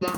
[0.00, 0.10] Olá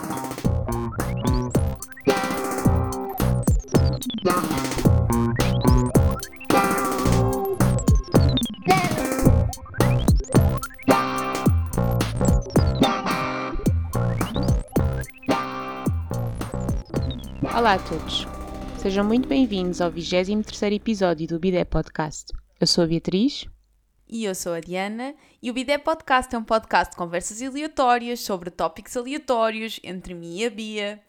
[17.74, 18.26] a todos.
[18.76, 22.26] Sejam muito bem-vindos ao 23 episódio do Bidé Podcast.
[22.60, 23.48] Eu sou a Beatriz.
[24.12, 25.14] E eu sou a Diana.
[25.40, 30.38] E o Bidé Podcast é um podcast de conversas aleatórias sobre tópicos aleatórios entre mim
[30.38, 31.00] e a Bia.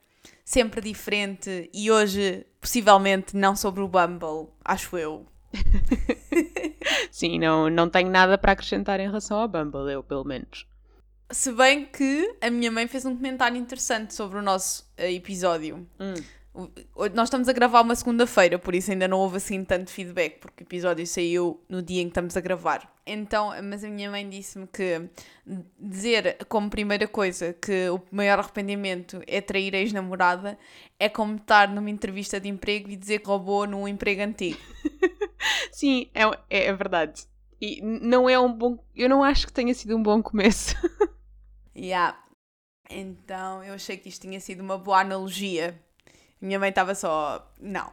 [0.46, 5.26] Sempre diferente e hoje, possivelmente, não sobre o Bumble, acho eu.
[7.10, 10.68] Sim, não, não tenho nada para acrescentar em relação ao Bumble, eu pelo menos.
[11.32, 15.88] Se bem que a minha mãe fez um comentário interessante sobre o nosso uh, episódio.
[16.00, 16.14] Hum.
[17.14, 20.64] Nós estamos a gravar uma segunda-feira, por isso ainda não houve assim tanto feedback, porque
[20.64, 22.94] o episódio saiu no dia em que estamos a gravar.
[23.06, 25.10] Então, mas a minha mãe disse-me que
[25.80, 30.58] dizer como primeira coisa que o maior arrependimento é trair a ex-namorada
[31.00, 34.60] é como estar numa entrevista de emprego e dizer que roubou num emprego antigo.
[35.72, 37.26] Sim, é, é, é verdade.
[37.62, 38.78] E não é um bom.
[38.94, 40.76] Eu não acho que tenha sido um bom começo.
[41.76, 42.22] yeah.
[42.90, 45.80] Então eu achei que isto tinha sido uma boa analogia.
[46.42, 47.48] Minha mãe estava só.
[47.60, 47.92] Não.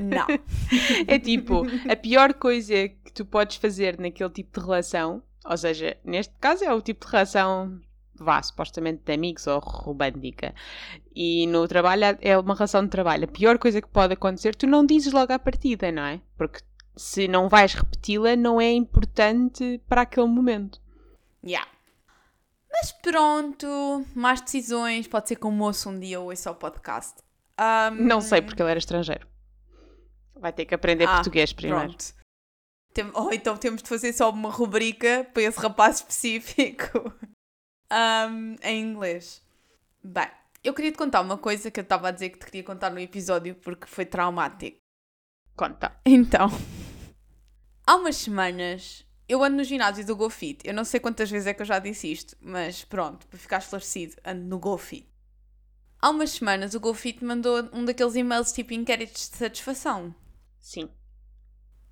[0.00, 0.26] Não.
[1.08, 5.96] é tipo, a pior coisa que tu podes fazer naquele tipo de relação, ou seja,
[6.04, 7.80] neste caso é o tipo de relação,
[8.14, 10.54] vá, supostamente de amigos ou romântica,
[11.14, 13.24] e no trabalho é uma relação de trabalho.
[13.24, 16.20] A pior coisa que pode acontecer, tu não dizes logo à partida, não é?
[16.38, 16.60] Porque
[16.96, 20.80] se não vais repeti-la, não é importante para aquele momento.
[21.44, 21.68] Yeah.
[22.70, 25.06] Mas pronto, mais decisões.
[25.06, 27.22] Pode ser que o moço um dia ouça o podcast.
[27.60, 27.94] Um...
[28.04, 29.26] Não sei, porque ele era estrangeiro.
[30.34, 31.88] Vai ter que aprender ah, português primeiro.
[31.88, 32.14] Pronto.
[32.92, 33.10] Tem...
[33.14, 37.14] Ou então temos de fazer só uma rubrica para esse rapaz específico
[37.92, 39.42] um, em inglês.
[40.02, 40.28] Bem,
[40.62, 42.90] eu queria te contar uma coisa que eu estava a dizer que te queria contar
[42.90, 44.78] no episódio porque foi traumático.
[45.56, 45.96] Conta.
[46.04, 46.48] Então,
[47.86, 50.66] há umas semanas eu ando no ginásio do GoFit.
[50.66, 53.58] Eu não sei quantas vezes é que eu já disse isto, mas pronto, para ficar
[53.58, 55.08] esclarecido, ando no GoFit.
[56.04, 60.14] Há umas semanas o GoFit mandou um daqueles e-mails tipo inquéritos de satisfação.
[60.60, 60.90] Sim.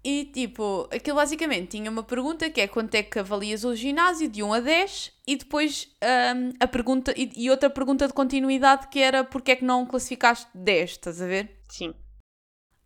[0.05, 4.29] E tipo, aquilo basicamente tinha uma pergunta que é quanto é que avalias o ginásio
[4.29, 5.89] de 1 a 10 e depois
[6.37, 9.87] um, a pergunta e, e, outra pergunta de continuidade que era porque é que não
[9.87, 11.63] classificaste 10, estás a ver?
[11.71, 11.95] Sim.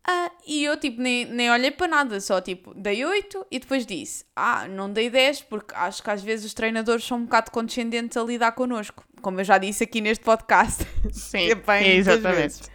[0.06, 3.84] Ah, e eu tipo nem, nem olhei para nada, só tipo dei 8 e depois
[3.84, 7.50] disse: Ah, não dei 10 porque acho que às vezes os treinadores são um bocado
[7.50, 10.86] condescendentes a lidar connosco, como eu já disse aqui neste podcast.
[11.10, 12.70] Sim, bem, exatamente.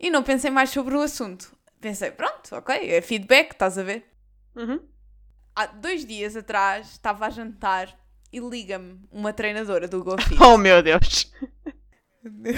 [0.00, 1.54] E não pensei mais sobre o assunto.
[1.78, 4.10] Pensei, pronto, ok, é feedback, estás a ver?
[4.54, 4.80] Uhum.
[5.54, 7.94] Há dois dias atrás estava a jantar
[8.32, 10.36] e liga-me uma treinadora do GoFit.
[10.40, 11.30] Oh meu Deus!
[12.24, 12.48] e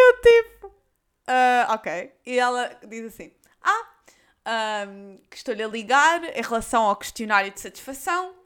[0.00, 0.72] eu tipo
[1.28, 2.10] Uh, ok.
[2.24, 3.30] E ela diz assim:
[3.60, 8.37] Ah, um, que estou-lhe a ligar em relação ao questionário de satisfação.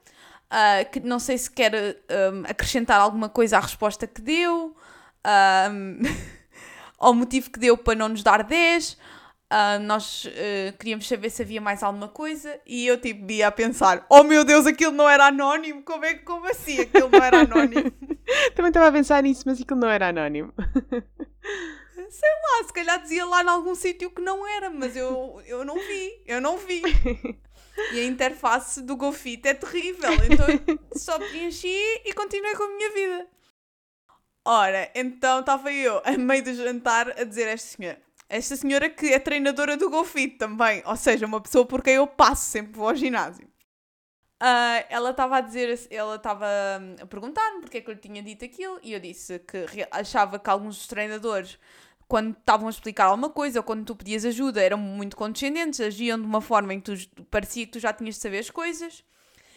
[0.52, 4.76] Uh, que não sei se quer um, acrescentar alguma coisa à resposta que deu,
[5.72, 5.98] um,
[7.00, 8.92] ao motivo que deu para não nos dar 10.
[8.92, 13.52] Uh, nós uh, queríamos saber se havia mais alguma coisa e eu tipo ia a
[13.52, 15.82] pensar: Oh meu Deus, aquilo não era anónimo!
[15.82, 17.90] Como é como assim aquilo não era anónimo?
[18.54, 20.52] Também estava a pensar nisso, mas aquilo não era anónimo.
[21.94, 25.64] Sei lá, se calhar dizia lá em algum sítio que não era, mas eu, eu
[25.64, 26.82] não vi, eu não vi.
[27.92, 30.46] E a interface do GoFit é terrível, então
[30.94, 33.28] só preenchi e continuei com a minha vida.
[34.44, 38.02] Ora, então estava eu, a meio do jantar, a dizer a esta senhora.
[38.28, 42.06] Esta senhora que é treinadora do GoFit também, ou seja, uma pessoa por quem eu
[42.06, 43.46] passo sempre vou ao ginásio.
[44.42, 46.46] Uh, ela estava a dizer, ela estava
[47.00, 50.36] a perguntar-me porque é que eu lhe tinha dito aquilo e eu disse que achava
[50.36, 51.60] que alguns dos treinadores
[52.12, 56.20] quando estavam a explicar alguma coisa ou quando tu pedias ajuda, eram muito condescendentes, agiam
[56.20, 59.02] de uma forma em que tu, parecia que tu já tinhas de saber as coisas.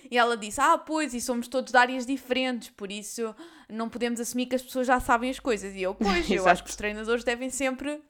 [0.10, 3.36] E ela disse: Ah, pois, e somos todos de áreas diferentes, por isso
[3.68, 5.76] não podemos assumir que as pessoas já sabem as coisas.
[5.76, 8.02] E eu, pois, eu acho que os treinadores devem sempre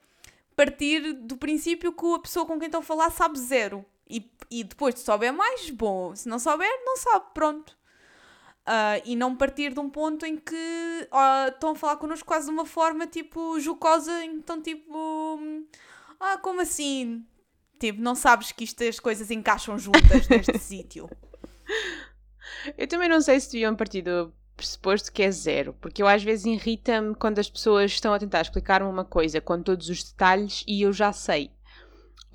[0.55, 3.83] partir do princípio que a pessoa com quem estão a falar sabe zero.
[4.07, 6.15] E, e depois, se souber mais, bom.
[6.15, 7.75] Se não souber, não sabe, pronto.
[8.67, 12.47] Uh, e não partir de um ponto em que uh, estão a falar connosco quase
[12.47, 15.47] de uma forma tipo jocosa, então tipo.
[16.19, 17.23] Ah, como assim?
[17.79, 21.07] Tipo, não sabes que isto, as coisas encaixam juntas neste sítio.
[22.77, 26.23] Eu também não sei se deviam partir do pressuposto que é zero, porque eu às
[26.23, 30.63] vezes irrita-me quando as pessoas estão a tentar explicar-me uma coisa com todos os detalhes
[30.67, 31.51] e eu já sei.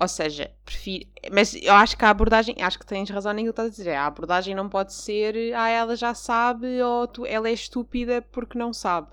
[0.01, 1.07] Ou seja, prefiro.
[1.31, 2.55] Mas eu acho que a abordagem.
[2.59, 3.93] Acho que tens razão naquilo que estás a dizer.
[3.93, 5.53] A abordagem não pode ser.
[5.53, 9.11] Ah, ela já sabe ou tu, ela é estúpida porque não sabe.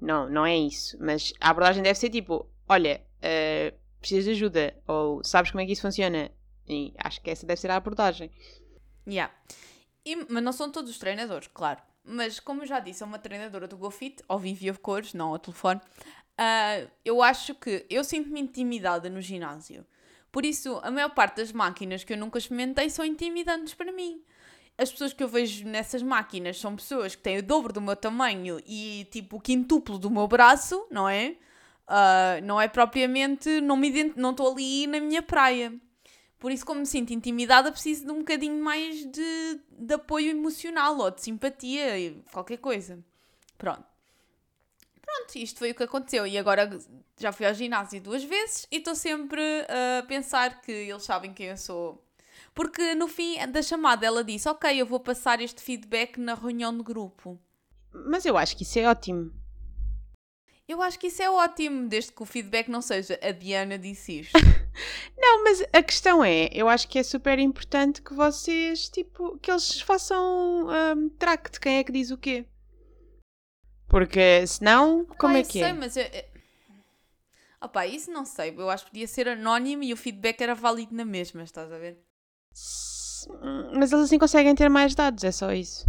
[0.00, 0.96] Não, não é isso.
[0.98, 4.74] Mas a abordagem deve ser tipo: olha, uh, precisas de ajuda.
[4.88, 6.30] Ou sabes como é que isso funciona.
[6.66, 8.30] E acho que essa deve ser a abordagem.
[9.06, 9.30] Yeah.
[10.06, 11.82] E, mas não são todos os treinadores, claro.
[12.02, 15.32] Mas como já disse, é uma treinadora do GoFit, ao vivo e a cores, não
[15.32, 15.82] ao telefone.
[16.40, 19.84] Uh, eu acho que eu sinto-me intimidada no ginásio.
[20.32, 24.22] Por isso, a maior parte das máquinas que eu nunca experimentei são intimidantes para mim.
[24.78, 27.96] As pessoas que eu vejo nessas máquinas são pessoas que têm o dobro do meu
[27.96, 31.36] tamanho e tipo o quintuplo do meu braço, não é?
[31.86, 33.60] Uh, não é propriamente.
[33.60, 35.74] Não estou ali na minha praia.
[36.38, 40.96] Por isso, como me sinto intimidada, preciso de um bocadinho mais de, de apoio emocional
[40.96, 43.04] ou de simpatia, qualquer coisa.
[43.58, 43.89] Pronto.
[45.30, 46.26] Pronto, isto foi o que aconteceu.
[46.26, 46.68] E agora
[47.18, 51.46] já fui ao ginásio duas vezes e estou sempre a pensar que eles sabem quem
[51.46, 52.04] eu sou.
[52.54, 56.76] Porque no fim da chamada ela disse: Ok, eu vou passar este feedback na reunião
[56.76, 57.38] de grupo.
[57.92, 59.32] Mas eu acho que isso é ótimo.
[60.68, 64.20] Eu acho que isso é ótimo, desde que o feedback não seja a Diana disse
[64.20, 64.38] isto.
[65.18, 69.50] não, mas a questão é, eu acho que é super importante que vocês, tipo, que
[69.50, 72.46] eles façam um, track de quem é que diz o quê.
[73.90, 75.72] Porque senão, como é que sei, é?
[75.72, 76.24] Mas eu, eu...
[77.60, 78.54] Opa, isso não sei.
[78.56, 81.76] Eu acho que podia ser anónimo e o feedback era válido na mesma, estás a
[81.76, 81.98] ver?
[83.74, 85.84] Mas eles assim conseguem ter mais dados, é só isso.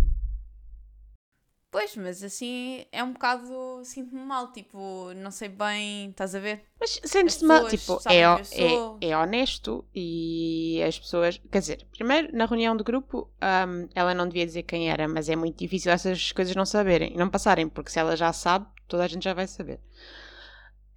[1.71, 3.81] Pois, mas assim é um bocado.
[3.85, 6.65] Sinto-me mal, tipo, não sei bem, estás a ver?
[6.77, 11.39] Mas sentes-te mal, tipo, é, é, é honesto e as pessoas.
[11.49, 15.29] Quer dizer, primeiro, na reunião do grupo, um, ela não devia dizer quem era, mas
[15.29, 18.67] é muito difícil essas coisas não saberem e não passarem, porque se ela já sabe,
[18.85, 19.79] toda a gente já vai saber.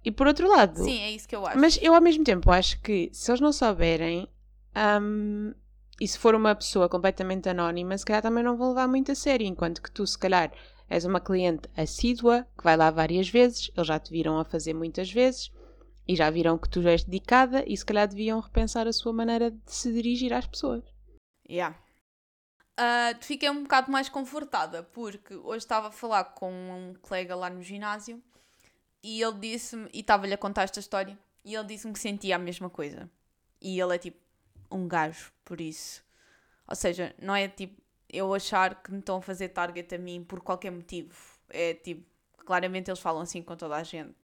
[0.03, 0.83] E por outro lado.
[0.83, 1.57] Sim, é isso que eu acho.
[1.57, 4.27] Mas eu ao mesmo tempo acho que se eles não souberem.
[5.01, 5.53] Um,
[5.99, 9.15] e se for uma pessoa completamente anónima, se calhar também não vão levar muito a
[9.15, 10.51] sério, enquanto que tu, se calhar,
[10.89, 14.73] és uma cliente assídua, que vai lá várias vezes, eles já te viram a fazer
[14.73, 15.51] muitas vezes
[16.07, 19.51] e já viram que tu és dedicada e se calhar deviam repensar a sua maneira
[19.51, 20.83] de se dirigir às pessoas.
[21.49, 21.77] Yeah.
[22.79, 27.49] Uh, fiquei um bocado mais confortada porque hoje estava a falar com um colega lá
[27.49, 28.21] no ginásio
[29.01, 32.39] e ele disse-me, e estava-lhe a contar esta história, e ele disse-me que sentia a
[32.39, 33.07] mesma coisa.
[33.61, 34.17] E ele é tipo,
[34.75, 36.03] um gajo, por isso.
[36.67, 40.23] Ou seja, não é tipo eu achar que me estão a fazer target a mim
[40.23, 41.13] por qualquer motivo.
[41.49, 42.03] É tipo,
[42.45, 44.15] claramente eles falam assim com toda a gente.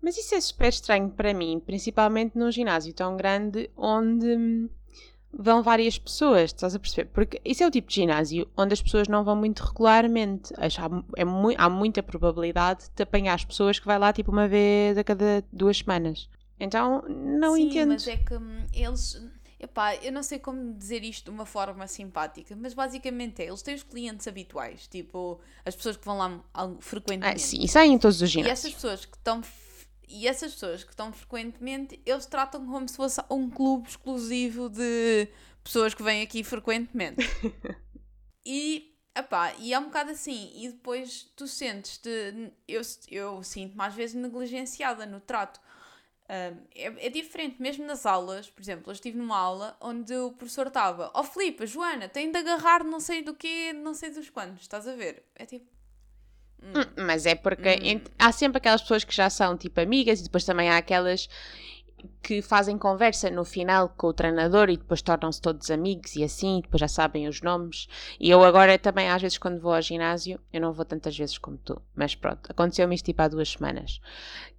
[0.00, 4.68] Mas isso é super estranho para mim, principalmente num ginásio tão grande onde hum,
[5.32, 7.10] vão várias pessoas, estás a perceber?
[7.10, 10.54] Porque isso é o tipo de ginásio onde as pessoas não vão muito regularmente.
[10.56, 10.66] Há,
[11.16, 11.24] é
[11.58, 15.44] há muita probabilidade de apanhar as pessoas que vai lá tipo uma vez a cada
[15.52, 16.28] duas semanas.
[16.58, 17.88] Então, não Sim, entendo.
[17.88, 19.20] mas é que hum, eles
[19.62, 23.60] Epá, eu não sei como dizer isto de uma forma simpática, mas basicamente é, eles
[23.60, 26.40] têm os clientes habituais, tipo, as pessoas que vão lá
[26.80, 27.36] frequentemente.
[27.36, 28.64] Ah, sim, e saem em todos os ginásios.
[28.64, 29.42] E essas pessoas que estão
[30.10, 35.28] e essas pessoas que estão frequentemente, eles tratam como se fosse um clube exclusivo de
[35.62, 37.24] pessoas que vêm aqui frequentemente.
[38.44, 40.50] e, epá, e é um bocado assim.
[40.56, 42.10] E depois tu sentes-te.
[42.66, 45.60] Eu, eu sinto-me às vezes negligenciada no trato
[46.32, 50.68] é, é, diferente, mesmo nas aulas, por exemplo, eu estive numa aula onde o professor
[50.68, 54.30] estava, ó oh, Filipe, Joana, tem de agarrar não sei do que, não sei dos
[54.30, 55.24] quantos, estás a ver?
[55.34, 55.66] É tipo.
[56.62, 56.72] Hum.
[56.76, 58.00] hum mas é porque hum.
[58.16, 61.28] há sempre aquelas pessoas que já são tipo amigas e depois também há aquelas
[62.22, 66.60] que fazem conversa no final com o treinador e depois tornam-se todos amigos e assim,
[66.62, 67.88] depois já sabem os nomes.
[68.18, 71.38] E eu agora também, às vezes, quando vou ao ginásio, eu não vou tantas vezes
[71.38, 74.00] como tu, mas pronto, aconteceu-me isto tipo há duas semanas.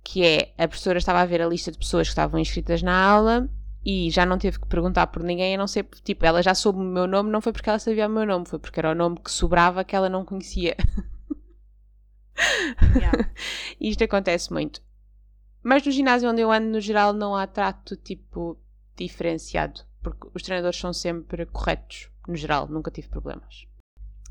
[0.04, 2.96] Que é, a professora estava a ver a lista de pessoas que estavam inscritas na
[2.96, 3.50] aula
[3.86, 6.80] e já não teve que perguntar por ninguém, a não ser, tipo, ela já soube
[6.80, 8.96] o meu nome, não foi porque ela sabia o meu nome, foi porque era o
[8.96, 10.76] nome que sobrava que ela não conhecia.
[12.96, 13.30] Yeah.
[13.80, 14.82] Isto acontece muito.
[15.64, 18.58] Mas no ginásio onde eu ando, no geral, não há trato tipo
[18.96, 23.68] diferenciado, porque os treinadores são sempre corretos, no geral, nunca tive problemas.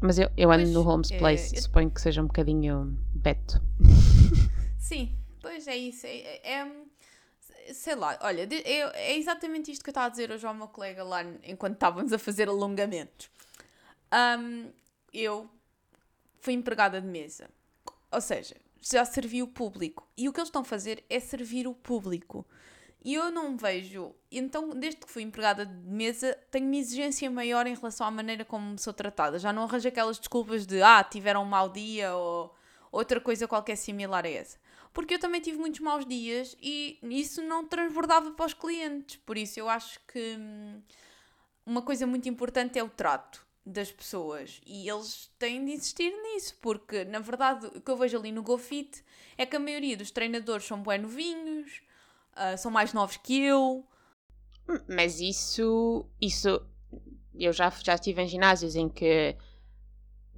[0.00, 3.60] Mas eu, eu ando pois, no Holmes Place, é, suponho que seja um bocadinho beto.
[4.78, 6.06] Sim, pois é isso.
[6.06, 6.72] É, é, é
[7.74, 10.68] sei lá, olha, é, é, exatamente isto que eu estava a dizer hoje ao meu
[10.68, 13.30] colega lá enquanto estávamos a fazer alongamentos.
[14.12, 14.70] Um,
[15.12, 15.48] eu
[16.40, 17.48] fui empregada de mesa.
[18.10, 20.08] Ou seja, já servi o público.
[20.16, 22.46] E o que eles estão a fazer é servir o público.
[23.02, 24.14] E eu não vejo.
[24.30, 28.44] Então, desde que fui empregada de mesa, tenho uma exigência maior em relação à maneira
[28.44, 29.38] como sou tratada.
[29.38, 32.54] Já não arranjo aquelas desculpas de ah, tiveram um mau dia ou
[32.92, 34.58] outra coisa qualquer similar a essa.
[34.92, 39.16] porque eu também tive muitos maus dias e isso não transbordava para os clientes.
[39.24, 40.82] Por isso eu acho que hum,
[41.64, 46.56] uma coisa muito importante é o trato das pessoas e eles têm de insistir nisso,
[46.60, 49.04] porque na verdade o que eu vejo ali no GoFit
[49.38, 51.80] é que a maioria dos treinadores são bem novinhos,
[52.32, 53.86] uh, são mais novos que eu.
[54.88, 56.60] Mas isso, isso
[57.34, 59.36] eu já, já estive em ginásios em que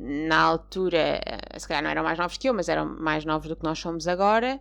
[0.05, 1.21] na altura,
[1.57, 3.79] se calhar não eram mais novos que eu, mas eram mais novos do que nós
[3.79, 4.61] somos agora,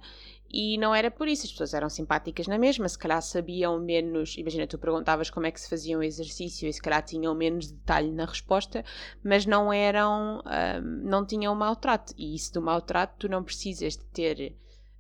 [0.54, 4.38] e não era por isso, as pessoas eram simpáticas na mesma, se calhar sabiam menos,
[4.38, 7.72] imagina, tu perguntavas como é que se fazia um exercício e se calhar tinham menos
[7.72, 8.86] detalhe na resposta,
[9.24, 14.04] mas não eram, um, não tinham maltrato, e isso do maltrato tu não precisas de
[14.06, 14.56] ter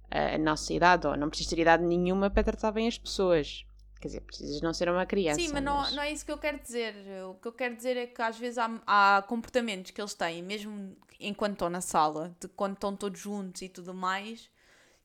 [0.10, 3.65] a nossa idade, ou não precisas ter idade nenhuma para tratar bem as pessoas.
[4.01, 5.39] Quer dizer, precisas não ser uma criança.
[5.39, 6.96] Sim, mas, Não, não é isso que eu quero dizer.
[7.29, 10.41] O que eu quero dizer é que às vezes há, há comportamentos que eles têm,
[10.41, 14.50] mesmo enquanto estão na sala, de quando estão todos juntos e tudo mais,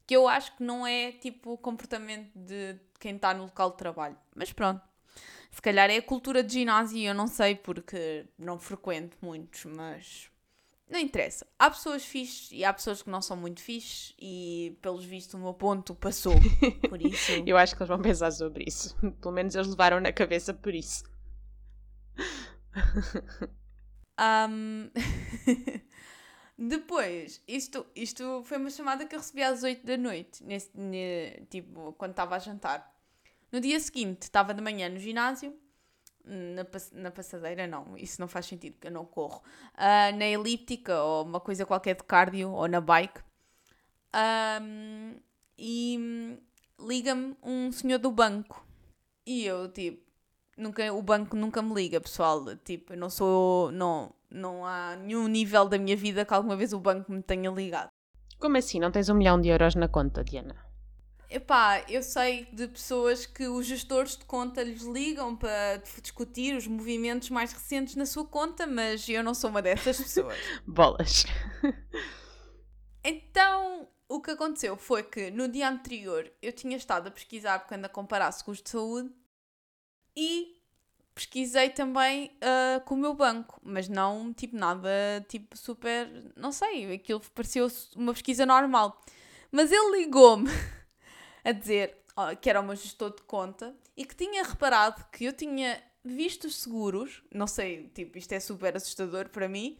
[0.06, 3.76] que eu acho que não é tipo o comportamento de quem está no local de
[3.76, 4.16] trabalho.
[4.34, 4.80] Mas pronto.
[5.50, 10.30] Se calhar é a cultura de ginásio, eu não sei porque não frequento muitos, mas
[10.88, 11.46] não interessa.
[11.58, 15.38] Há pessoas fixes e há pessoas que não são muito fixes e, pelos vistos, o
[15.38, 16.34] meu ponto passou.
[16.88, 17.32] Por isso.
[17.44, 18.96] eu acho que eles vão pensar sobre isso.
[19.20, 21.04] Pelo menos eles levaram na cabeça por isso.
[24.48, 24.90] um...
[26.58, 30.70] Depois, isto, isto foi uma chamada que eu recebi às 8 da noite, nesse,
[31.50, 32.94] tipo, quando estava a jantar.
[33.52, 35.54] No dia seguinte, estava de manhã no ginásio,
[36.26, 39.42] na, na passadeira, não, isso não faz sentido, porque eu não corro.
[39.74, 43.20] Uh, na elíptica, ou uma coisa qualquer de cardio, ou na bike.
[44.62, 45.14] Um,
[45.58, 46.38] e
[46.80, 48.66] liga-me um senhor do banco.
[49.24, 50.02] E eu, tipo,
[50.56, 52.56] nunca, o banco nunca me liga, pessoal.
[52.56, 53.70] Tipo, eu não sou.
[53.72, 57.50] Não, não há nenhum nível da minha vida que alguma vez o banco me tenha
[57.50, 57.88] ligado.
[58.38, 58.78] Como assim?
[58.78, 60.65] Não tens um milhão de euros na conta, Diana?
[61.28, 66.68] Epá, eu sei de pessoas que os gestores de conta lhes ligam para discutir os
[66.68, 70.38] movimentos mais recentes na sua conta, mas eu não sou uma dessas pessoas.
[70.64, 71.24] Bolas.
[73.02, 77.74] então, o que aconteceu foi que no dia anterior eu tinha estado a pesquisar porque
[77.74, 79.10] ando a comparar seguros de saúde
[80.16, 80.56] e
[81.12, 84.88] pesquisei também uh, com o meu banco, mas não tipo nada
[85.28, 87.66] tipo super, não sei, aquilo pareceu
[87.96, 89.02] uma pesquisa normal.
[89.50, 90.50] Mas ele ligou-me
[91.46, 95.24] a dizer uh, que era o meu gestor de conta e que tinha reparado que
[95.24, 99.78] eu tinha visto os seguros, não sei, tipo, isto é super assustador para mim,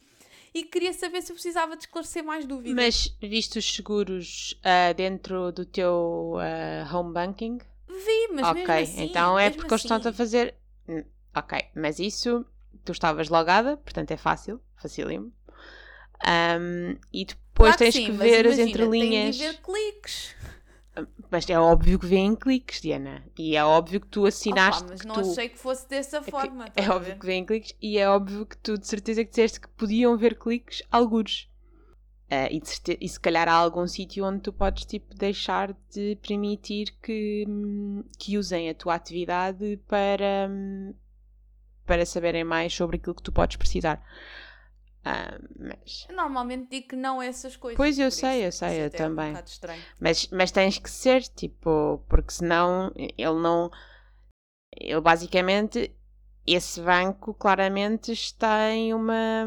[0.53, 2.73] e queria saber se eu precisava de esclarecer mais dúvidas.
[2.73, 6.35] Mas viste os seguros uh, dentro do teu
[6.93, 7.59] home banking?
[7.87, 9.73] Vi, mas Ok, assim, então é porque assim.
[9.73, 10.55] eles estão-te a fazer
[11.37, 12.43] Ok, mas isso
[12.83, 15.31] tu estavas logada, portanto é fácil, facílimo.
[16.25, 19.37] Um, e depois claro tens que, sim, que ver imagina, as entrelinhas.
[19.37, 20.35] Tem de ver cliques.
[21.29, 23.23] Mas é óbvio que vêm cliques, Diana.
[23.37, 24.83] E é óbvio que tu assinaste.
[24.83, 25.31] Opa, mas não tu...
[25.31, 26.65] achei que fosse dessa forma.
[26.75, 29.61] É, é óbvio que vêm cliques e é óbvio que tu de certeza que disseste
[29.61, 31.49] que podiam ver cliques alguns.
[32.29, 36.17] Uh, e, certeza, e se calhar há algum sítio onde tu podes tipo, deixar de
[36.21, 37.45] permitir que,
[38.19, 40.49] que usem a tua atividade para,
[41.85, 44.03] para saberem mais sobre aquilo que tu podes precisar.
[45.07, 46.05] Uh, mas...
[46.09, 47.77] Normalmente digo que não essas coisas.
[47.77, 49.33] Pois eu sei, eu sei, eu também.
[49.33, 49.37] Um
[49.99, 53.71] mas, mas tens que ser, tipo, porque senão ele não.
[54.75, 55.93] Ele basicamente.
[56.45, 59.45] Esse banco claramente está em uma.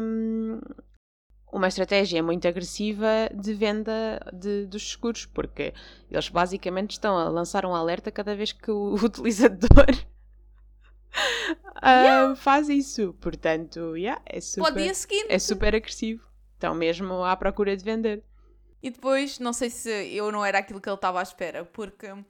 [1.51, 5.73] Uma estratégia muito agressiva de venda de, dos seguros, porque
[6.09, 9.85] eles basicamente estão a lançar um alerta cada vez que o utilizador
[11.83, 12.35] yeah.
[12.35, 13.13] faz isso.
[13.19, 14.77] Portanto, yeah, é super,
[15.29, 16.27] é super agressivo.
[16.53, 18.23] Estão mesmo à procura de vender.
[18.83, 22.11] E depois, não sei se eu não era aquilo que ele estava à espera, porque
[22.11, 22.25] uh,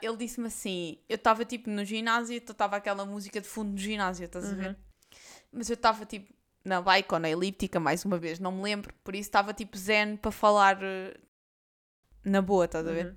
[0.00, 3.80] ele disse-me assim: eu estava tipo no ginásio, então estava aquela música de fundo do
[3.80, 4.52] ginásio, estás uhum.
[4.52, 4.68] a ver?
[4.68, 4.76] Uhum.
[5.52, 6.32] Mas eu estava tipo
[6.64, 9.76] na bike ou na elíptica, mais uma vez, não me lembro, por isso estava tipo
[9.76, 11.18] zen para falar uh,
[12.24, 13.16] na boa, estás a ver?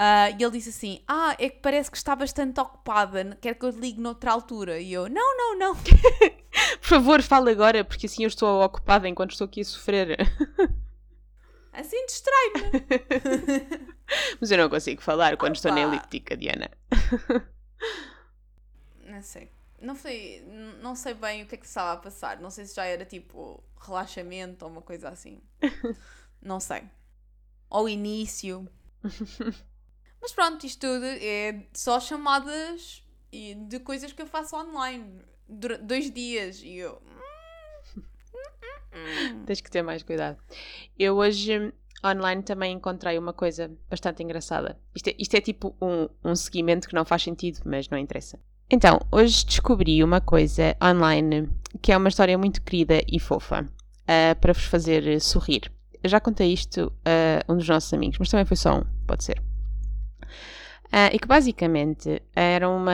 [0.00, 3.66] Uh, e ele disse assim: Ah, é que parece que está bastante ocupada, quer que
[3.66, 4.80] eu ligue noutra altura?
[4.80, 5.76] E eu: Não, não, não.
[6.80, 10.16] Por favor, fale agora, porque assim eu estou ocupada enquanto estou aqui a sofrer.
[11.72, 12.60] Assim distrai-me.
[14.40, 15.58] Mas eu não consigo falar quando Opa.
[15.58, 16.68] estou na elíptica, Diana.
[19.06, 19.52] Não sei.
[19.80, 20.44] Não, foi,
[20.82, 22.40] não sei bem o que é que estava a passar.
[22.40, 25.40] Não sei se já era tipo relaxamento ou uma coisa assim.
[26.42, 26.82] Não sei.
[27.70, 28.68] Ou início.
[30.20, 35.20] Mas pronto, isto tudo é só chamadas de coisas que eu faço online.
[35.48, 37.00] Dois dias e eu.
[39.46, 40.38] Tens que ter mais cuidado.
[40.98, 41.72] Eu hoje,
[42.04, 44.78] online também encontrei uma coisa bastante engraçada.
[44.94, 48.38] Isto é, isto é tipo um, um seguimento que não faz sentido, mas não interessa.
[48.70, 51.50] Então, hoje descobri uma coisa online
[51.82, 55.72] que é uma história muito querida e fofa uh, para vos fazer sorrir.
[56.02, 59.24] Eu já contei isto a um dos nossos amigos, mas também foi só um, pode
[59.24, 59.49] ser.
[60.86, 62.92] Uh, e que basicamente era uma,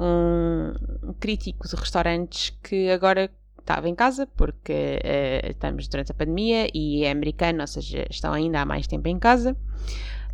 [0.00, 6.68] um crítico de restaurantes que agora estava em casa porque uh, estamos durante a pandemia
[6.72, 9.54] e é americano, ou seja, estão ainda há mais tempo em casa.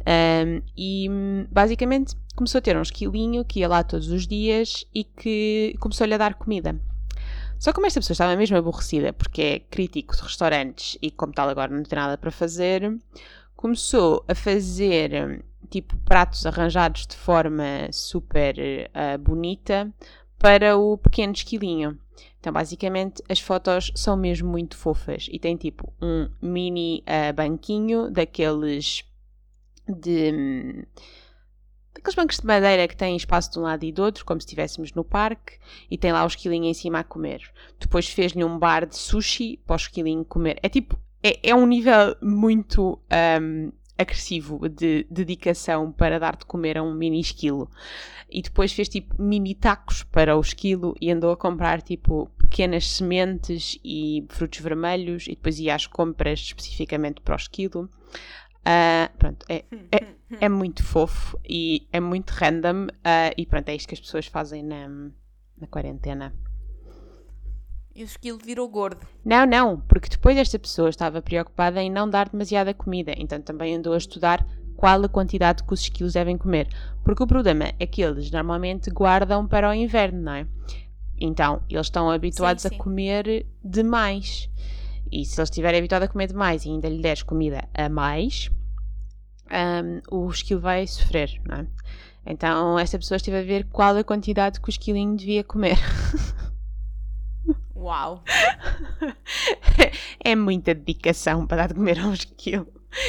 [0.06, 1.08] Um, e
[1.50, 6.14] basicamente começou a ter um esquilinho que ia lá todos os dias e que começou-lhe
[6.14, 6.78] a dar comida.
[7.58, 11.48] Só como esta pessoa estava mesmo aborrecida porque é crítico de restaurantes e como tal
[11.48, 12.98] agora não tem nada para fazer,
[13.56, 15.42] começou a fazer
[15.74, 19.92] tipo pratos arranjados de forma super uh, bonita
[20.38, 21.98] para o pequeno esquilinho.
[22.38, 28.08] Então, basicamente, as fotos são mesmo muito fofas e tem tipo um mini uh, banquinho
[28.08, 29.02] daqueles
[29.88, 30.86] de.
[31.96, 34.46] Aqueles bancos de madeira que têm espaço de um lado e do outro, como se
[34.46, 35.58] estivéssemos no parque,
[35.90, 37.40] e tem lá o esquilinho em cima a comer.
[37.80, 40.58] Depois fez-lhe um bar de sushi para o esquilinho comer.
[40.62, 43.00] É tipo, é, é um nível muito
[43.40, 47.70] um, agressivo de dedicação para dar de comer a um mini esquilo.
[48.30, 52.88] E depois fez tipo mini tacos para o esquilo e andou a comprar tipo pequenas
[52.90, 57.88] sementes e frutos vermelhos e depois ia às compras especificamente para o esquilo.
[58.60, 63.74] Uh, pronto, é, é, é, muito fofo e é muito random uh, e pronto, é
[63.76, 64.88] isto que as pessoas fazem na,
[65.58, 66.34] na quarentena.
[67.94, 69.06] E o esquilo virou gordo.
[69.24, 73.76] Não, não, porque depois esta pessoa estava preocupada em não dar demasiada comida, então também
[73.76, 74.44] andou a estudar
[74.76, 76.68] qual a quantidade que os esquilos devem comer.
[77.04, 80.46] Porque o problema é que eles normalmente guardam para o inverno, não é?
[81.18, 82.74] Então, eles estão habituados sim, sim.
[82.74, 84.50] a comer demais.
[85.12, 88.50] E se eles estiverem habituados a comer demais e ainda lhe deres comida a mais,
[89.50, 91.66] um, o esquilo vai sofrer, não é?
[92.26, 95.78] Então, esta pessoa esteve a ver qual a quantidade que o esquilinho devia comer.
[97.76, 98.22] Uau!
[100.24, 102.66] é muita dedicação para dar de comer a um esquilo.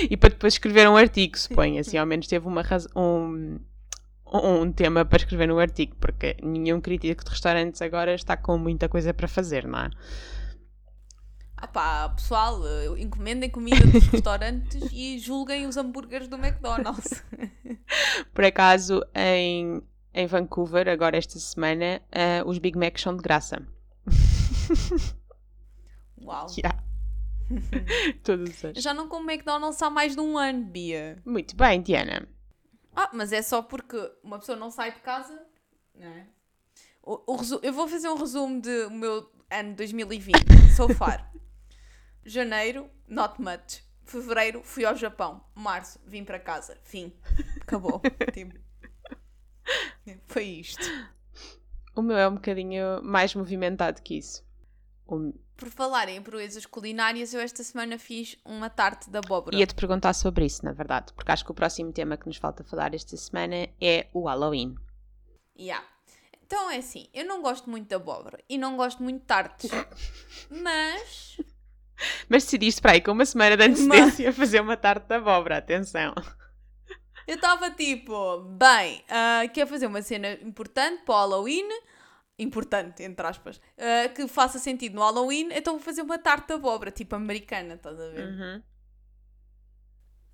[0.10, 1.80] E para depois escrever um artigo, suponho.
[1.80, 2.64] Assim, ao menos teve uma
[2.96, 3.60] um,
[4.25, 8.90] um tema para escrever no artigo, porque nenhum crítico de restaurantes agora está com muita
[8.90, 9.90] coisa para fazer, não é?
[11.58, 17.24] Ah pá, pessoal, eh, encomendem comida dos restaurantes e julguem os hambúrgueres do McDonald's.
[18.34, 19.82] Por acaso, em,
[20.14, 23.66] em Vancouver, agora esta semana, uh, os Big Macs são de graça.
[26.22, 26.48] Uau.
[26.58, 26.84] Yeah.
[28.24, 31.22] Todos os Já não como McDonald's há mais de um ano, Bia.
[31.25, 32.28] Muito bem, Diana.
[32.96, 35.46] Ah, mas é só porque uma pessoa não sai de casa,
[35.94, 36.28] não é?
[37.04, 40.34] O, o eu vou fazer um resumo do meu ano 2020,
[40.75, 41.32] so far.
[42.25, 43.84] Janeiro, not much.
[44.06, 45.44] Fevereiro, fui ao Japão.
[45.54, 46.78] Março, vim para casa.
[46.84, 47.14] Fim.
[47.62, 48.01] Acabou.
[48.34, 48.56] tipo.
[50.28, 50.86] Foi isto.
[51.96, 54.45] O meu é um bocadinho mais movimentado que isso.
[55.07, 55.33] O...
[55.55, 59.55] Por falar em proezas culinárias, eu esta semana fiz uma tarte de abóbora.
[59.55, 62.63] Ia-te perguntar sobre isso, na verdade, porque acho que o próximo tema que nos falta
[62.63, 64.75] falar esta semana é o Halloween.
[65.57, 65.85] Yeah.
[66.46, 69.72] Então é assim, eu não gosto muito de abóbora e não gosto muito de tartes,
[70.50, 71.41] mas...
[72.27, 74.35] Mas decidiste para aí com uma semana de antecedência mas...
[74.37, 76.13] fazer uma tarte de abóbora, atenção.
[77.25, 81.68] Eu estava tipo, bem, uh, quer fazer uma cena importante para o Halloween,
[82.38, 86.54] importante, entre aspas, uh, que faça sentido no Halloween, então vou fazer uma tarte de
[86.54, 88.28] abóbora, tipo americana, estás a ver?
[88.28, 88.64] Uhum.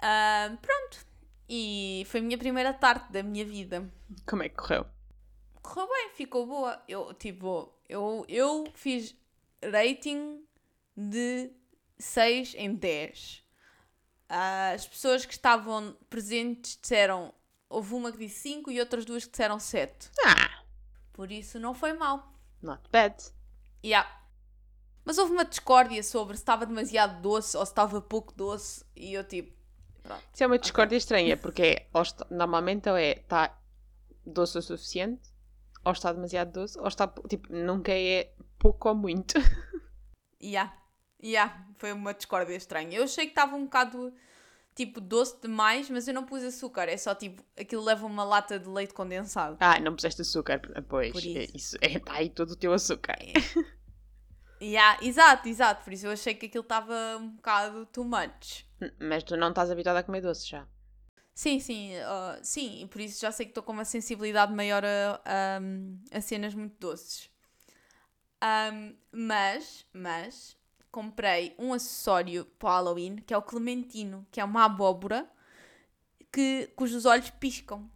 [0.02, 1.06] Uh, pronto.
[1.48, 3.88] E foi a minha primeira tarte da minha vida.
[4.26, 4.86] Como é que correu?
[5.62, 6.82] Correu bem, ficou boa.
[6.88, 9.16] Eu, tipo, eu, eu fiz
[9.62, 10.44] rating
[10.96, 11.52] de
[12.00, 13.44] 6 em 10.
[14.30, 17.34] Uh, as pessoas que estavam presentes disseram.
[17.70, 20.10] Houve uma que disse 5 e outras duas que disseram 7.
[20.26, 20.61] Ah!
[21.14, 22.34] Por isso não foi mal.
[22.62, 23.16] Not bad.
[23.84, 24.10] Yeah.
[25.04, 29.14] Mas houve uma discórdia sobre se estava demasiado doce ou se estava pouco doce e
[29.14, 29.52] eu tipo.
[30.04, 30.24] Pronto.
[30.34, 30.98] Isso é uma discórdia okay.
[30.98, 33.58] estranha, porque é, está, normalmente ou é está
[34.26, 35.30] doce o suficiente,
[35.84, 37.08] ou está demasiado doce, ou está.
[37.28, 39.36] Tipo, nunca é pouco ou muito.
[40.44, 40.76] Yeah.
[41.24, 42.98] Yeah, foi uma discórdia estranha.
[42.98, 44.12] Eu achei que estava um bocado
[44.86, 46.90] tipo doce demais, mas eu não pus açúcar.
[46.90, 49.58] É só tipo, aquilo leva uma lata de leite condensado.
[49.60, 51.12] Ah, não puseste açúcar, pois.
[51.12, 51.58] Por isso.
[51.58, 53.16] isso é, tá aí todo o teu açúcar.
[53.20, 53.34] É.
[54.64, 55.84] yeah, exato, exato.
[55.84, 58.66] Por isso eu achei que aquilo estava um bocado too much.
[59.00, 60.68] Mas tu não estás habituada a comer doce já?
[61.34, 64.84] Sim, sim, uh, sim, e por isso já sei que estou com uma sensibilidade maior
[64.84, 67.30] a, a, a cenas muito doces.
[68.44, 70.58] Um, mas, mas,
[70.92, 75.30] comprei um acessório para o Halloween, que é o Clementino, que é uma abóbora
[76.32, 77.90] que, cujos olhos piscam.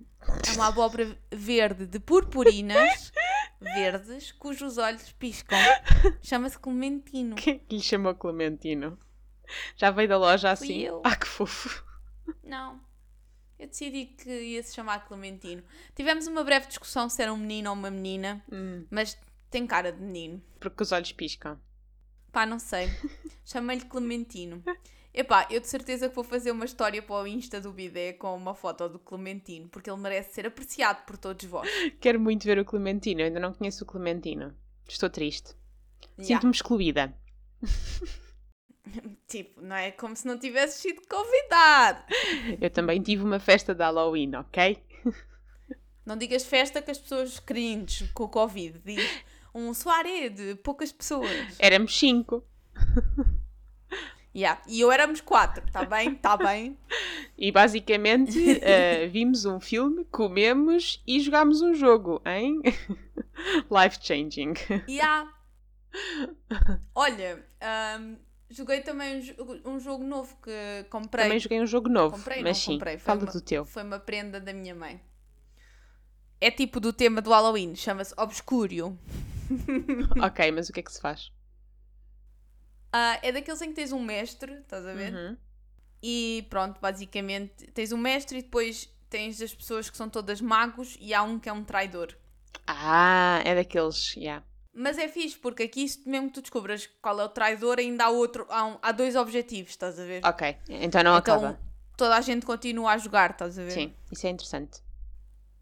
[0.47, 3.12] É uma abóbora verde de purpurinas
[3.62, 5.58] verdes, cujos olhos piscam.
[6.21, 7.36] Chama-se Clementino.
[7.36, 8.97] Quem é que lhe chamou Clementino?
[9.75, 10.79] Já veio da loja Fui assim?
[10.81, 11.01] eu.
[11.05, 11.84] Ah, que fofo.
[12.43, 12.81] Não.
[13.60, 15.63] Eu decidi que ia se chamar Clementino.
[15.95, 19.17] Tivemos uma breve discussão se era um menino ou uma menina, Hum, mas
[19.51, 20.41] tem cara de menino.
[20.60, 21.60] porque os olhos piscam.
[22.36, 22.89] Pá, não sei.
[23.45, 24.62] Chamei-lhe Clementino.
[25.13, 28.36] Epá, eu de certeza que vou fazer uma história para o Insta do Bidé com
[28.36, 31.69] uma foto do Clementino, porque ele merece ser apreciado por todos vós.
[32.02, 33.21] Quero muito ver o Clementino.
[33.21, 34.54] Eu ainda não conheço o Clementino.
[34.86, 35.56] Estou triste.
[36.19, 36.26] Ya.
[36.26, 37.17] Sinto-me excluída.
[39.28, 42.04] Tipo, não é como se não tivesse sido convidado.
[42.60, 44.84] Eu também tive uma festa de Halloween, ok?
[46.06, 48.80] Não digas festa que as pessoas cringe com o Covid.
[48.86, 49.24] Diz
[49.56, 51.32] um soirée de poucas pessoas.
[51.58, 52.44] Éramos cinco.
[54.36, 54.62] Ya.
[54.68, 56.13] E eu éramos quatro, tá bem?
[56.15, 56.78] Tá bem.
[57.38, 62.62] E basicamente eh, vimos um filme, comemos e jogámos um jogo, hein?
[63.72, 64.54] Life changing.
[64.89, 65.26] Ya.
[66.94, 68.15] Olha, ahm,
[68.50, 69.34] joguei também
[69.65, 71.24] um, um jogo novo que comprei.
[71.24, 72.18] Também joguei um jogo novo.
[72.18, 72.98] Comprei, mas não sim, comprei.
[72.98, 73.65] Foi fala uma- do teu.
[73.65, 75.00] Foi uma prenda da minha mãe.
[76.41, 79.00] É tipo do tema do Halloween, chama-se Obscúrio.
[80.21, 81.31] ok, mas o que é que se faz?
[82.91, 85.13] Ah, é daqueles em que tens um mestre, estás a ver?
[85.13, 85.38] Uhum.
[86.01, 90.97] E pronto, basicamente tens um mestre e depois tens as pessoas que são todas magos
[90.99, 92.15] e há um que é um traidor.
[92.67, 94.43] Ah, é daqueles, yeah.
[94.73, 98.10] Mas é fixe, porque aqui, mesmo que tu descubras qual é o traidor, ainda há
[98.10, 100.25] outro, há, um- há dois objetivos, estás a ver?
[100.25, 101.60] Ok, então não então acaba.
[101.95, 103.71] toda a gente continua a jogar, estás a ver?
[103.71, 104.81] Sim, isso é interessante.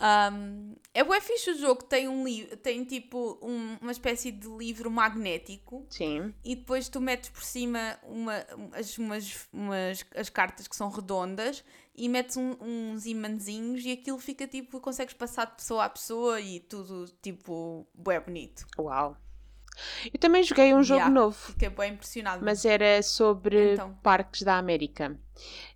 [0.02, 4.48] Um, é bué fixe o jogo, tem um livro, tem tipo um- uma espécie de
[4.50, 6.34] livro magnético Sim.
[6.44, 11.64] e depois tu metes por cima uma, as, umas, umas, as cartas que são redondas
[11.96, 16.42] e metes um- uns imãzinhos e aquilo fica tipo, consegues passar de pessoa a pessoa
[16.42, 18.66] e tudo tipo bué bonito.
[18.78, 19.16] Uau.
[20.14, 21.14] Eu também joguei um jogo Yeah.
[21.22, 22.44] novo, Fiquei bem impressionado.
[22.44, 23.98] mas era sobre Então.
[24.04, 25.18] parques da América.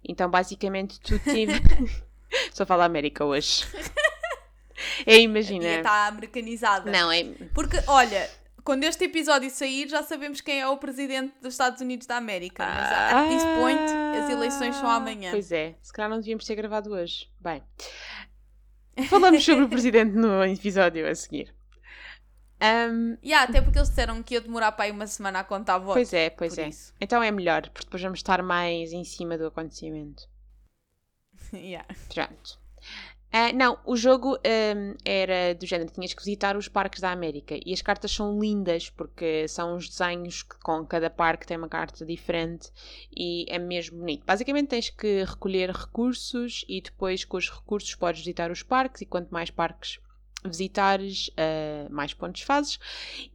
[0.03, 1.53] Então, basicamente, tu tive.
[2.53, 3.65] Só falo América hoje.
[5.05, 5.65] É, imagina.
[5.65, 6.91] está americanizada.
[6.91, 7.23] Não, é.
[7.53, 8.29] Porque, olha,
[8.63, 12.65] quando este episódio sair, já sabemos quem é o presidente dos Estados Unidos da América.
[12.65, 13.81] Mas at this point,
[14.21, 15.29] as eleições são amanhã.
[15.29, 17.29] Ah, Pois é, se calhar não devíamos ter gravado hoje.
[17.39, 17.63] Bem,
[19.09, 21.53] falamos sobre o presidente no episódio a seguir.
[22.59, 25.77] Ahm, Yeah, até porque eles disseram que ia demorar para aí uma semana a contar
[25.77, 25.93] votos.
[25.93, 26.67] pois é, pois é.
[26.69, 26.93] isso.
[26.99, 30.23] Então é melhor, porque depois vamos estar mais em cima do acontecimento.
[31.53, 31.87] Yeah.
[32.13, 32.59] Pronto.
[33.31, 37.59] Ah, não, o jogo ahm, era do género, tinhas que visitar os parques da América
[37.65, 41.67] e as cartas são lindas porque são os desenhos que com cada parque tem uma
[41.67, 42.71] carta diferente
[43.15, 44.25] e é mesmo bonito.
[44.25, 49.05] Basicamente tens que recolher recursos e depois com os recursos podes visitar os parques e
[49.05, 49.99] quanto mais parques
[50.45, 52.79] visitares, ah, mais pontos fazes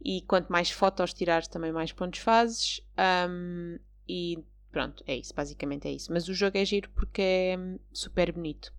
[0.03, 3.77] e quanto mais fotos tirares também mais pontos fazes Ahm,
[4.07, 6.11] e pronto, é isso, basicamente é isso.
[6.11, 8.73] Mas o jogo é giro porque é hum, super bonito.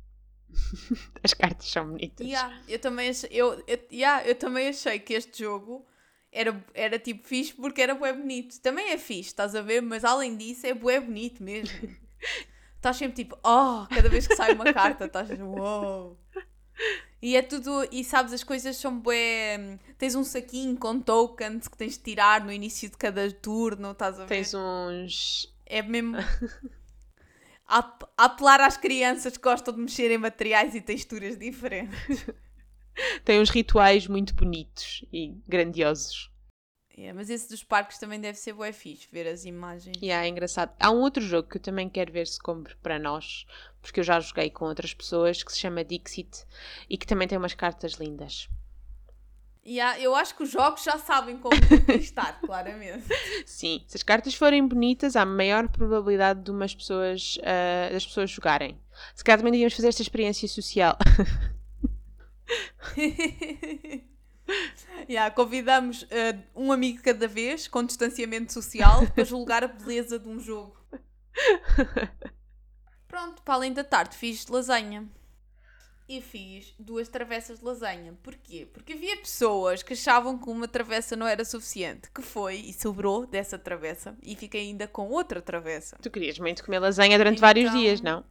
[1.23, 2.27] As cartas são bonitas.
[2.27, 5.87] Yeah, eu, também achei, eu, eu, yeah, eu também achei que este jogo
[6.33, 8.61] era, era tipo fixe porque era bué bonito.
[8.61, 9.81] Também é fixe, estás a ver?
[9.81, 11.79] Mas além disso é bué bonito mesmo.
[12.77, 16.19] Estás sempre tipo, oh, cada vez que sai uma carta, estás wow.
[17.23, 19.57] E é tudo, e sabes, as coisas são bué.
[19.59, 23.93] hum, Tens um saquinho com tokens que tens de tirar no início de cada turno,
[23.93, 24.29] estás a ver?
[24.29, 25.51] Tens uns.
[25.65, 26.19] É mesmo.
[27.75, 32.25] A, apelar às crianças que gostam de mexer em materiais e texturas diferentes.
[33.25, 36.31] Tem uns rituais muito bonitos e grandiosos.
[36.97, 39.97] É, mas esse dos parques também deve ser bué fixe, ver as imagens.
[40.01, 40.73] E é engraçado.
[40.79, 43.45] Há um outro jogo que eu também quero ver se compro para nós,
[43.83, 46.47] porque eu já joguei com outras pessoas, que se chama Dixit
[46.89, 48.49] e que também tem umas cartas lindas.
[49.65, 53.05] E há- eu acho que os jogos já sabem como conquistar, claramente.
[53.47, 58.31] Sim, se as cartas forem bonitas, há maior probabilidade de umas pessoas, ah, das pessoas
[58.31, 58.79] jogarem.
[59.15, 60.97] Se calhar também devíamos fazer esta experiência social.
[65.09, 70.29] Yeah, convidamos eh, um amigo cada vez, com distanciamento social, para julgar a beleza de
[70.29, 70.77] um jogo.
[73.09, 75.09] Pronto, para além da tarde, fiz lasanha.
[76.07, 78.15] E fiz duas travessas de lasanha.
[78.23, 78.69] Porquê?
[78.73, 82.11] Porque havia pessoas que achavam que uma travessa não era suficiente.
[82.11, 84.15] Que foi e sobrou dessa travessa.
[84.23, 85.97] E fiquei ainda com outra travessa.
[86.03, 88.23] Tu querias muito comer lasanha durante vários Então- dias, não?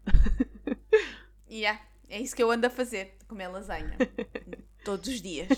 [1.49, 3.97] E yeah, é isso que eu ando a fazer, comer lasanha.
[4.85, 5.47] Todos os dias.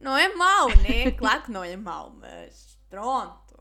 [0.00, 1.10] Não é mau, né?
[1.10, 3.60] Claro que não é mau, mas Pronto.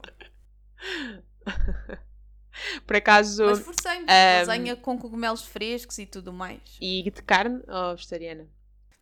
[2.86, 3.46] Por acaso.
[3.46, 4.04] Mas forcei-me.
[4.04, 6.62] um, Lasanha com cogumelos frescos e tudo mais.
[6.82, 8.48] E de carne ou vegetariana?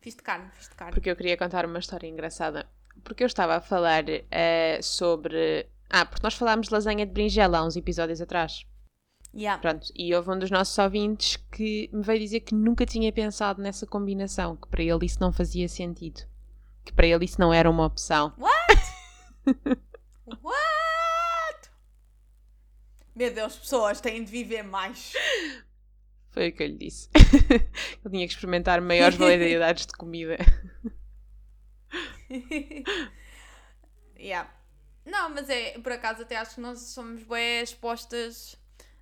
[0.00, 0.92] Fiz de carne, fiz de carne.
[0.92, 2.68] Porque eu queria contar uma história engraçada.
[3.02, 5.66] Porque eu estava a falar eh, sobre.
[5.90, 8.64] Ah, porque nós falámos de lasanha de berinjela há uns episódios atrás.
[9.34, 9.60] Yeah.
[9.60, 13.60] Pronto, e houve um dos nossos ouvintes que me veio dizer que nunca tinha pensado
[13.60, 16.22] nessa combinação, que para ele isso não fazia sentido.
[16.84, 18.32] Que para ele isso não era uma opção.
[18.38, 19.76] What?
[23.16, 25.14] Meu Deus, pessoas têm de viver mais.
[26.28, 27.08] Foi o que eu lhe disse.
[27.16, 30.36] ele tinha que experimentar maiores variedades de comida.
[34.18, 34.54] yeah.
[35.02, 38.54] Não, mas é, por acaso até acho que nós somos bem expostas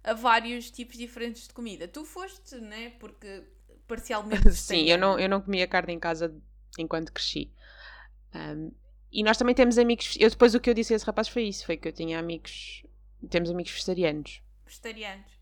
[0.05, 1.89] a vários tipos diferentes de comida.
[1.89, 2.91] Tu foste, né?
[3.01, 3.43] Porque
[3.89, 4.53] parcialmente.
[4.53, 6.33] Sim, eu não, eu não comia carne em casa
[6.79, 7.51] enquanto cresci.
[8.33, 8.71] Um,
[9.11, 10.17] e nós também temos amigos.
[10.21, 12.17] Eu depois o que eu disse a esse rapaz foi isso: foi que eu tinha
[12.17, 12.85] amigos.
[13.29, 14.43] Temos amigos vegetarianos.
[14.67, 15.33] Vegetarianos.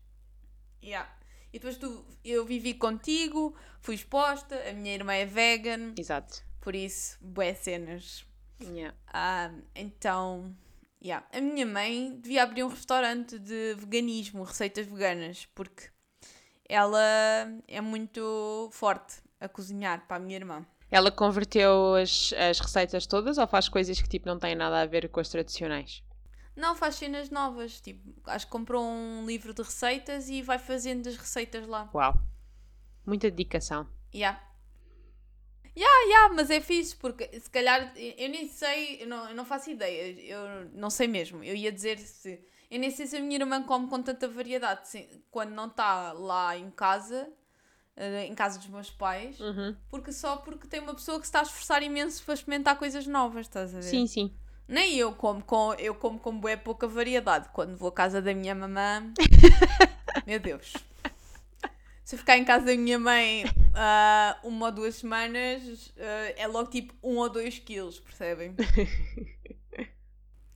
[0.83, 1.09] Yeah.
[1.53, 6.43] E depois tu, eu vivi contigo, fui exposta, a minha irmã é vegan, Exato.
[6.59, 8.25] por isso, boas cenas.
[8.59, 8.95] Yeah.
[9.07, 10.55] Ah, então,
[11.03, 11.25] yeah.
[11.31, 15.89] a minha mãe devia abrir um restaurante de veganismo, receitas veganas, porque
[16.67, 16.99] ela
[17.67, 20.65] é muito forte a cozinhar para a minha irmã.
[20.89, 24.85] Ela converteu as, as receitas todas ou faz coisas que tipo não têm nada a
[24.85, 26.03] ver com as tradicionais?
[26.55, 31.07] Não, faz cenas novas, tipo, acho que comprou um livro de receitas e vai fazendo
[31.07, 31.89] as receitas lá.
[31.93, 32.13] Uau.
[33.05, 33.87] Muita dedicação.
[34.13, 34.39] Yeah.
[35.75, 39.43] Yeah, yeah, mas é fixe, porque se calhar, eu nem sei, eu não, eu não
[39.43, 41.43] faço ideia, eu não sei mesmo.
[41.43, 42.39] Eu ia dizer se.
[42.69, 44.87] Eu nem sei se a minha irmã come com tanta variedade.
[44.87, 47.27] se- quando não está lá em casa,
[47.95, 49.75] eh, em casa dos meus pais, Uhum.
[49.89, 53.07] porque só porque tem uma pessoa que se está a esforçar imenso para experimentar coisas
[53.07, 53.83] novas, estás a ver?
[53.83, 54.35] Sim, sim.
[54.67, 57.49] Nem eu como com, eu como com bué pouca variedade.
[57.53, 59.13] Quando vou à casa da minha mamã,
[60.25, 60.73] meu Deus.
[62.03, 66.47] Se eu ficar em casa da minha mãe ah, uma ou duas semanas, ah, é
[66.47, 68.55] logo tipo um ou dois quilos, percebem?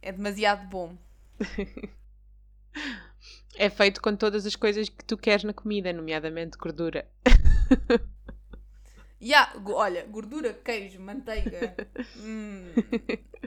[0.02, 0.98] É demasiado bom.
[3.58, 7.06] É feito com todas as coisas que tu queres na comida, nomeadamente gordura.
[9.22, 11.76] Yeah, olha, gordura, queijo, manteiga.
[12.18, 12.72] hum.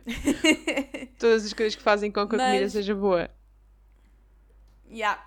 [1.19, 3.31] Todas as coisas que fazem com que a comida seja boa.
[4.91, 5.27] yeah.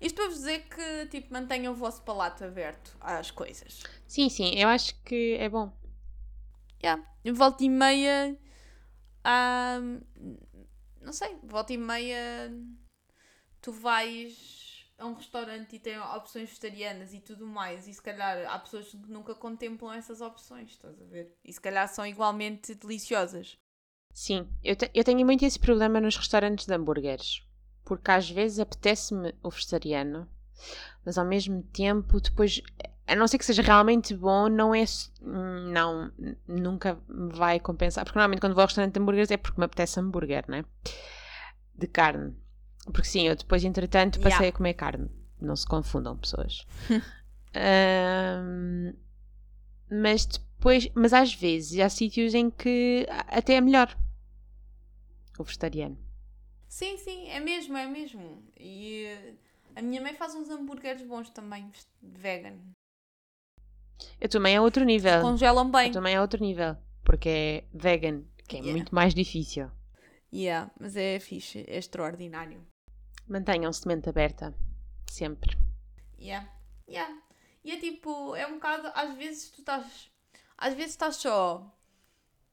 [0.00, 3.84] Isto para vos dizer que tipo, mantenham o vosso palato aberto às coisas.
[4.08, 5.72] Sim, sim, eu acho que é bom.
[6.82, 7.04] Yeah.
[7.32, 8.36] Volta e meia.
[9.22, 9.78] ah,
[11.00, 12.52] não sei, volta e meia.
[13.60, 14.71] Tu vais
[15.02, 18.88] a um restaurante e tem opções vegetarianas e tudo mais, e se calhar há pessoas
[18.88, 21.34] que nunca contemplam essas opções, estás a ver?
[21.44, 23.58] E se calhar são igualmente deliciosas.
[24.14, 27.42] Sim, eu, te- eu tenho muito esse problema nos restaurantes de hambúrgueres.
[27.84, 30.28] Porque às vezes apetece-me o vegetariano,
[31.04, 32.62] mas ao mesmo tempo, depois,
[33.06, 34.84] a não ser que seja realmente bom, não é.
[35.20, 36.12] Não,
[36.48, 38.04] nunca me vai compensar.
[38.04, 40.64] Porque normalmente quando vou ao restaurante de hambúrgueres é porque me apetece hambúrguer, né?
[41.74, 42.34] De carne.
[42.86, 44.48] Porque sim, eu depois, entretanto, passei Yeah.
[44.48, 45.08] a comer carne.
[45.40, 46.66] Não se confundam, pessoas.
[47.54, 48.94] Ahm,
[49.90, 53.94] mas depois, mas às vezes há sítios em que até é melhor
[55.38, 55.98] o vegetariano.
[56.68, 58.42] Sim, sim, é mesmo, é mesmo.
[58.58, 59.34] E eh,
[59.76, 62.58] a minha mãe faz uns hambúrgueres bons também, vegan.
[64.20, 65.20] Eu também é outro nível.
[65.20, 65.88] Congelam bem.
[65.88, 66.76] Eu também é outro nível.
[67.04, 68.72] Porque é vegan, que é Yeah.
[68.72, 69.70] muito mais difícil.
[70.32, 72.64] Yeah, mas é fixe, é extraordinário.
[73.32, 74.54] Mantenham-se de mente aberta.
[75.10, 75.56] Sempre.
[76.20, 76.46] Yeah.
[76.86, 77.16] Yeah.
[77.64, 80.10] E é tipo, é um bocado, às vezes tu estás,
[80.58, 81.74] às vezes estás só,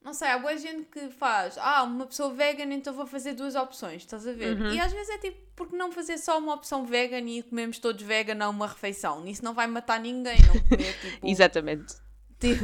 [0.01, 3.55] não sei, há boa gente que faz, ah, uma pessoa vegan, então vou fazer duas
[3.55, 4.57] opções, estás a ver?
[4.57, 4.71] Uhum.
[4.71, 8.01] E às vezes é tipo, porque não fazer só uma opção vegan e comemos todos
[8.01, 9.27] vegan a uma refeição?
[9.27, 11.95] Isso não vai matar ninguém, não comer tipo, Exatamente.
[12.39, 12.63] tipo,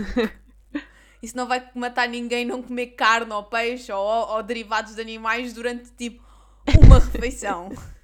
[1.21, 5.51] isso não vai matar ninguém não comer carne ou peixe ou, ou derivados de animais
[5.51, 6.23] durante tipo
[6.85, 7.69] uma refeição.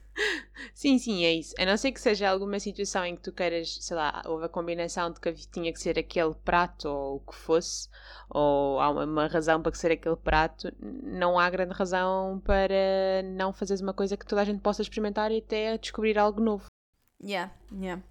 [0.74, 1.54] Sim, sim, é isso.
[1.60, 4.50] A não ser que seja alguma situação em que tu queiras, sei lá, houve a
[4.50, 7.90] combinação de que havia- tinha que ser aquele prato ou o que fosse,
[8.30, 13.24] ou há uma, uma razão para que ser aquele prato, não há grande razão para
[13.24, 16.66] não fazeres uma coisa que toda a gente possa experimentar e até descobrir algo novo.
[17.24, 18.02] Yeah, yeah.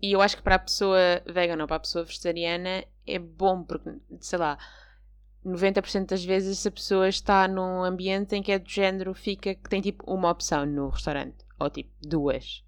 [0.00, 3.62] E eu acho que para a pessoa vegana ou para a pessoa vegetariana é bom,
[3.62, 3.90] porque,
[4.20, 4.58] sei lá,
[5.44, 9.54] 90% das vezes se a pessoa está num ambiente em que é do género, fica
[9.54, 12.64] que tem tipo uma opção no restaurante, ou tipo duas.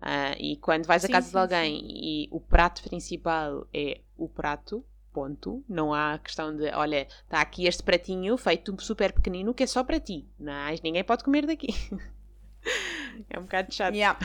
[0.00, 4.00] Ah, e quando vais Sim, à casa sim, de alguém e o prato principal é
[4.16, 5.64] o prato, Ponto.
[5.68, 9.82] Não há questão de, olha, está aqui este pratinho feito super pequenino que é só
[9.82, 10.28] para ti.
[10.38, 11.68] Mas ninguém pode comer daqui.
[13.28, 13.94] é um bocado chato.
[13.94, 14.18] Yeah.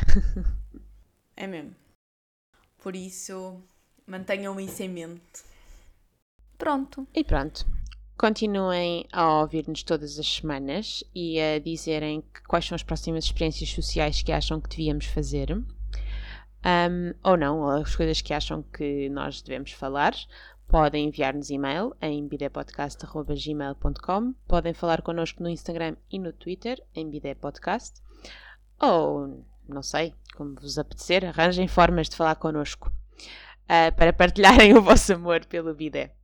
[1.35, 1.75] é mesmo.
[2.77, 3.59] Por isso,
[4.05, 5.43] mantenham isso em mente.
[6.57, 7.07] Pronto.
[7.13, 7.65] E pronto.
[8.17, 14.21] Continuem a ouvir-nos todas as semanas e a dizerem quais são as próximas experiências sociais
[14.21, 15.51] que acham que devíamos fazer.
[15.51, 15.65] Um,
[17.23, 20.15] ou não, as coisas que acham que nós devemos falar.
[20.67, 28.01] Podem enviar-nos e-mail em bidepodcast.gmail.com Podem falar connosco no Instagram e no Twitter em bidepodcast.
[28.81, 34.81] Ou, não sei, como vos apetecer, arranjem formas de falar connosco uh, para partilharem o
[34.81, 36.15] vosso amor pelo bidé.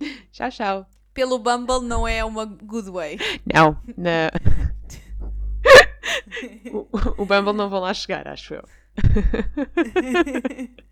[0.32, 0.86] tchau, tchau.
[1.12, 3.18] Pelo Bumble não é uma good way.
[3.52, 4.30] Não, não.
[6.72, 6.86] o,
[7.22, 8.64] o Bumble não vão lá chegar, acho eu.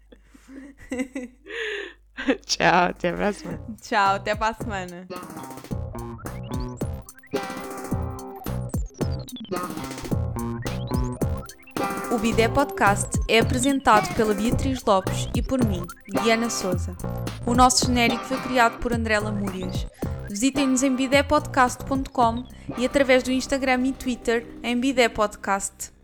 [2.44, 3.61] Tchau, até a próxima.
[3.81, 5.07] Tchau, até para a semana.
[12.11, 15.85] O Bidé Podcast é apresentado pela Beatriz Lopes e por mim,
[16.23, 16.97] Diana Souza.
[17.47, 19.87] O nosso genérico foi criado por André Lamúrias.
[20.29, 22.45] Visitem-nos em bidépodcast.com
[22.77, 25.97] e através do Instagram e Twitter em Bidé Podcast.